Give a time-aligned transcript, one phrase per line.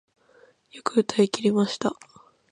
[0.71, 1.93] よく歌い切りました